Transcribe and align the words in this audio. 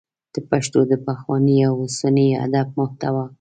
د 0.33 0.35
پښتو 0.49 0.79
د 0.91 0.93
پخواني 1.05 1.57
او 1.67 1.73
اوسني 1.83 2.27
ادب 2.45 2.67
محتوا 2.79 3.25